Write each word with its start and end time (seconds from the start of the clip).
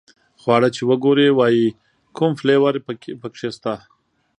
خواړه 0.41 0.69
چې 0.75 0.81
وګوري 0.89 1.27
وایي 1.33 1.67
کوم 2.17 2.31
فلېور 2.39 2.75
په 3.21 3.27
کې 3.37 3.47
شته. 3.55 3.73